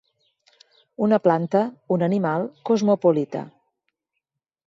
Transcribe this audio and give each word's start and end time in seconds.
Una 1.07 1.19
planta, 1.25 1.61
un 1.97 2.05
animal, 2.07 2.47
cosmopolita. 2.71 3.45